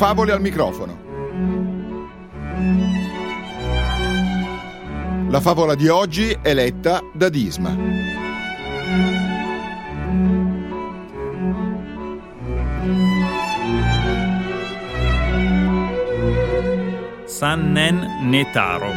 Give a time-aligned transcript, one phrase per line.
[0.00, 0.96] Favole al microfono.
[5.28, 7.76] La favola di oggi è letta da Disma.
[17.26, 18.92] Sannen Netaro,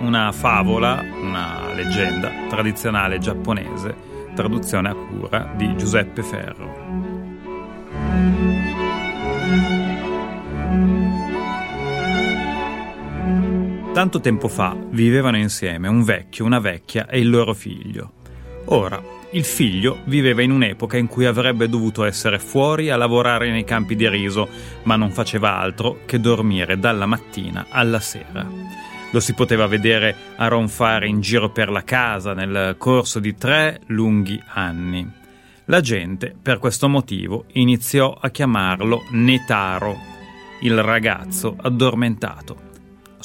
[0.00, 3.94] una favola, una leggenda tradizionale giapponese,
[4.34, 6.96] traduzione a cura di Giuseppe Ferro.
[13.96, 18.12] Tanto tempo fa vivevano insieme un vecchio, una vecchia e il loro figlio.
[18.66, 23.64] Ora, il figlio viveva in un'epoca in cui avrebbe dovuto essere fuori a lavorare nei
[23.64, 24.50] campi di riso,
[24.82, 28.46] ma non faceva altro che dormire dalla mattina alla sera.
[29.12, 33.80] Lo si poteva vedere a ronfare in giro per la casa nel corso di tre
[33.86, 35.10] lunghi anni.
[35.64, 39.96] La gente, per questo motivo, iniziò a chiamarlo Netaro,
[40.60, 42.65] il ragazzo addormentato.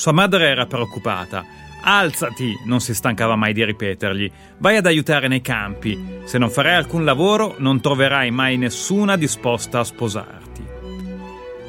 [0.01, 1.45] Sua madre era preoccupata.
[1.83, 4.31] Alzati, non si stancava mai di ripetergli.
[4.57, 6.23] Vai ad aiutare nei campi.
[6.23, 10.65] Se non farai alcun lavoro, non troverai mai nessuna disposta a sposarti.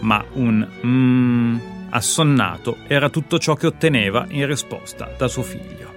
[0.01, 1.61] Ma un mmm
[1.91, 5.93] assonnato era tutto ciò che otteneva in risposta da suo figlio.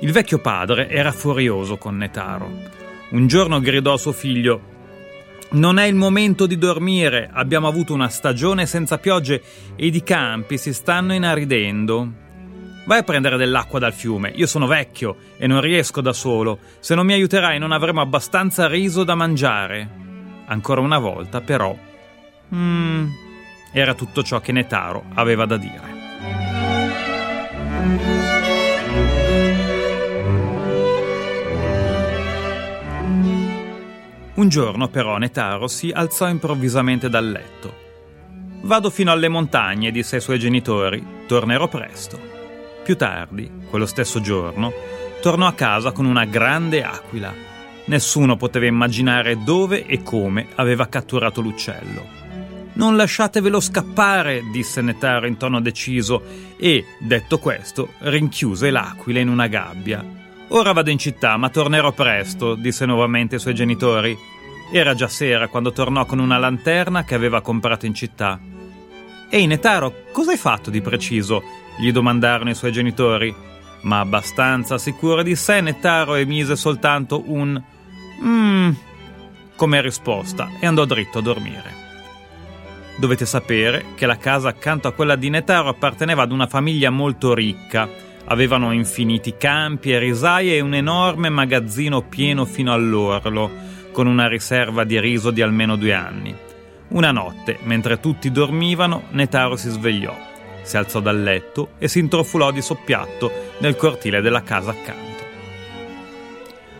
[0.00, 2.50] Il vecchio padre era furioso con Netaro.
[3.10, 4.72] Un giorno gridò a suo figlio
[5.54, 9.42] non è il momento di dormire, abbiamo avuto una stagione senza piogge
[9.76, 12.22] ed i campi si stanno inaridendo.
[12.86, 16.58] Vai a prendere dell'acqua dal fiume, io sono vecchio e non riesco da solo.
[16.80, 20.02] Se non mi aiuterai non avremo abbastanza riso da mangiare.
[20.46, 21.74] Ancora una volta, però.
[22.54, 23.06] Mm,
[23.72, 26.02] era tutto ciò che Netaro aveva da dire.
[34.34, 37.82] Un giorno però Netaro si alzò improvvisamente dal letto.
[38.62, 42.18] Vado fino alle montagne, disse ai suoi genitori, tornerò presto.
[42.82, 44.72] Più tardi, quello stesso giorno,
[45.22, 47.32] tornò a casa con una grande aquila.
[47.84, 52.22] Nessuno poteva immaginare dove e come aveva catturato l'uccello.
[52.72, 56.20] Non lasciatevelo scappare, disse Netaro in tono deciso
[56.56, 62.54] e, detto questo, rinchiuse l'aquila in una gabbia Ora vado in città, ma tornerò presto,
[62.54, 64.16] disse nuovamente ai suoi genitori.
[64.72, 68.38] Era già sera quando tornò con una lanterna che aveva comprato in città.
[69.30, 71.42] Ehi, Netaro, cosa hai fatto di preciso?
[71.76, 73.34] gli domandarono i suoi genitori.
[73.82, 77.60] Ma abbastanza sicuro di sé, Netaro emise soltanto un
[78.20, 78.74] mmm
[79.56, 81.82] come risposta e andò dritto a dormire.
[82.96, 87.34] Dovete sapere che la casa accanto a quella di Netaro apparteneva ad una famiglia molto
[87.34, 87.88] ricca
[88.26, 93.50] Avevano infiniti campi e risaie e un enorme magazzino pieno fino all'orlo,
[93.92, 96.34] con una riserva di riso di almeno due anni.
[96.88, 100.16] Una notte, mentre tutti dormivano, Netaro si svegliò,
[100.62, 105.02] si alzò dal letto e si introfulò di soppiatto nel cortile della casa accanto.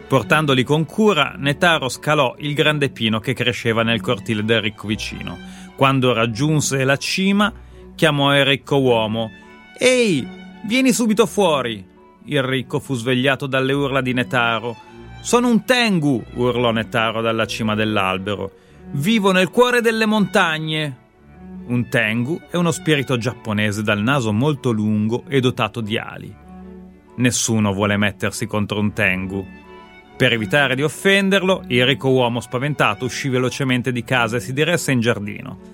[0.06, 5.38] Portandoli con cura, Netaro scalò il grande pino che cresceva nel cortile del ricco vicino.
[5.76, 7.52] Quando raggiunse la cima,
[7.94, 9.30] chiamò il ricco uomo.
[9.76, 10.26] Ehi,
[10.66, 11.84] Vieni subito fuori!
[12.24, 14.74] Il ricco fu svegliato dalle urla di Netaro.
[15.20, 16.24] Sono un Tengu!
[16.36, 18.50] urlò Netaro dalla cima dell'albero.
[18.92, 20.96] Vivo nel cuore delle montagne!
[21.66, 26.34] Un Tengu è uno spirito giapponese dal naso molto lungo e dotato di ali.
[27.16, 29.46] Nessuno vuole mettersi contro un Tengu.
[30.16, 34.92] Per evitare di offenderlo, il ricco uomo spaventato uscì velocemente di casa e si diresse
[34.92, 35.73] in giardino.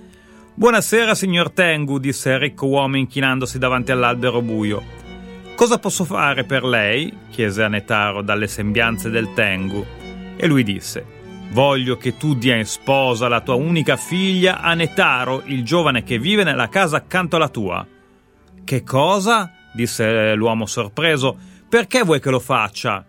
[0.60, 4.82] Buonasera, signor Tengu, disse il ricco uomo inchinandosi davanti all'albero buio.
[5.54, 7.16] Cosa posso fare per lei?
[7.30, 9.82] chiese a Netaro dalle sembianze del Tengu.
[10.36, 11.02] E lui disse:
[11.52, 16.18] Voglio che tu dia in sposa la tua unica figlia a Netaro, il giovane che
[16.18, 17.86] vive nella casa accanto alla tua.
[18.62, 19.50] Che cosa?
[19.72, 21.38] disse l'uomo sorpreso.
[21.70, 23.02] Perché vuoi che lo faccia?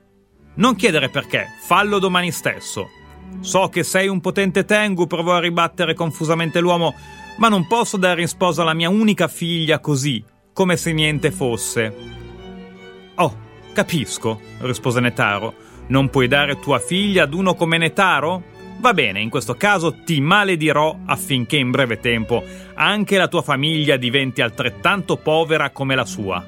[0.54, 2.88] Non chiedere perché, fallo domani stesso.
[3.42, 6.94] So che sei un potente Tengu, provò a ribattere confusamente l'uomo,
[7.42, 10.24] ma non posso dare in sposa la mia unica figlia così,
[10.54, 11.92] come se niente fosse.
[13.16, 13.36] Oh,
[13.74, 15.56] capisco, rispose Netaro.
[15.88, 18.44] Non puoi dare tua figlia ad uno come Netaro?
[18.78, 22.44] Va bene, in questo caso ti maledirò affinché in breve tempo
[22.76, 26.48] anche la tua famiglia diventi altrettanto povera come la sua.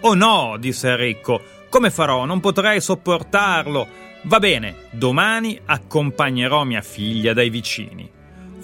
[0.00, 1.40] Oh no, disse ricco,
[1.70, 2.26] come farò?
[2.26, 3.88] Non potrei sopportarlo.
[4.24, 8.10] Va bene, domani accompagnerò mia figlia dai vicini.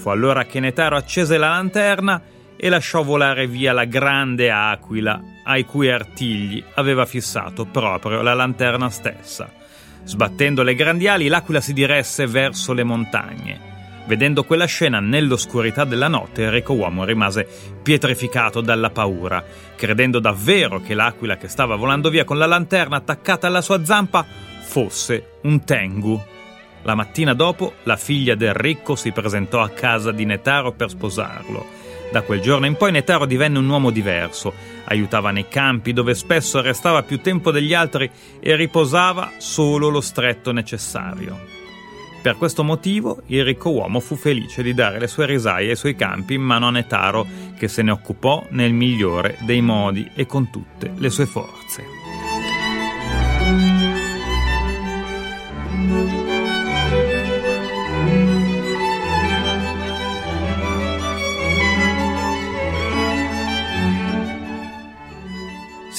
[0.01, 2.23] Fu allora che Netaro accese la lanterna
[2.57, 8.89] e lasciò volare via la grande aquila ai cui artigli aveva fissato proprio la lanterna
[8.89, 9.53] stessa.
[10.03, 13.61] Sbattendo le grandi ali, l'aquila si diresse verso le montagne.
[14.07, 17.47] Vedendo quella scena nell'oscurità della notte, ricco uomo rimase
[17.83, 19.45] pietrificato dalla paura,
[19.77, 24.25] credendo davvero che l'aquila che stava volando via con la lanterna attaccata alla sua zampa
[24.63, 26.39] fosse un tengu.
[26.83, 31.79] La mattina dopo, la figlia del ricco si presentò a casa di Netaro per sposarlo.
[32.11, 34.53] Da quel giorno in poi Netaro divenne un uomo diverso,
[34.85, 38.11] aiutava nei campi dove spesso restava più tempo degli altri
[38.41, 41.59] e riposava solo lo stretto necessario.
[42.23, 45.77] Per questo motivo il ricco uomo fu felice di dare le sue risaie e i
[45.77, 50.27] suoi campi in mano a Netaro, che se ne occupò nel migliore dei modi e
[50.27, 52.00] con tutte le sue forze.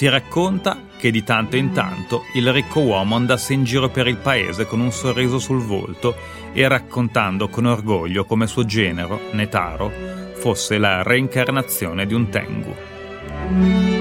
[0.01, 4.17] Si racconta che di tanto in tanto il ricco uomo andasse in giro per il
[4.17, 6.15] paese con un sorriso sul volto
[6.53, 9.91] e raccontando con orgoglio come suo genero, Netaro,
[10.33, 14.00] fosse la reincarnazione di un Tengu.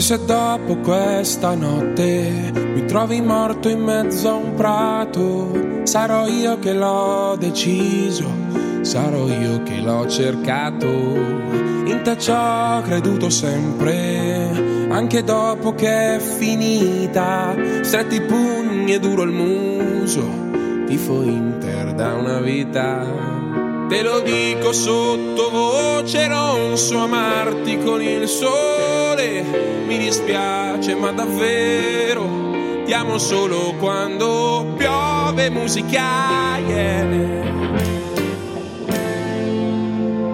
[0.00, 6.58] E se dopo questa notte mi trovi morto in mezzo a un prato, sarò io
[6.58, 8.24] che l'ho deciso,
[8.80, 10.86] sarò io che l'ho cercato.
[10.86, 17.54] In te ci ho creduto sempre, anche dopo che è finita.
[17.82, 20.26] Stretti i pugni e duro il muso,
[20.86, 23.59] tifo Inter da una vita.
[23.90, 29.42] Te lo dico sottovoce, non so amarti con il sole.
[29.84, 32.24] Mi dispiace, ma davvero
[32.84, 37.08] ti amo solo quando piove musichiaie.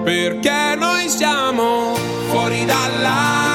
[0.05, 1.95] Perché noi siamo
[2.29, 3.46] fuori dalla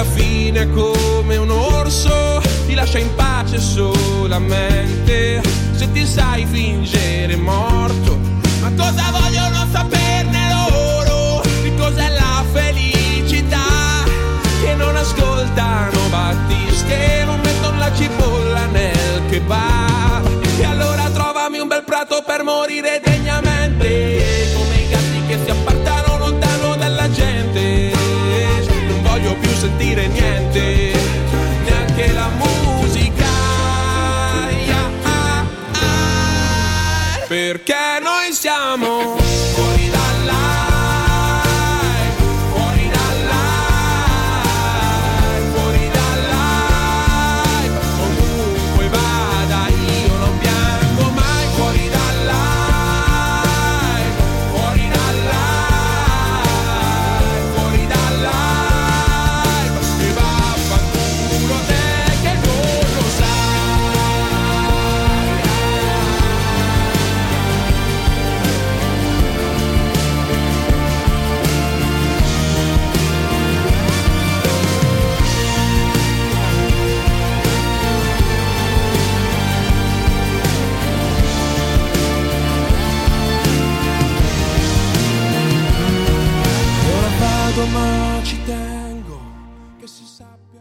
[0.00, 5.42] alla fine come un orso ti lascia in pace solamente
[5.72, 8.18] se ti sai fingere morto.
[8.60, 11.42] Ma cosa vogliono saperne loro?
[11.62, 14.04] Di cos'è la felicità?
[14.62, 20.28] Che non ascoltano Battisti, non mettono la cipolla nel kebab.
[20.58, 23.00] E allora trovami un bel prato per morire
[38.00, 39.16] noi siamo
[39.54, 40.69] fuori dalla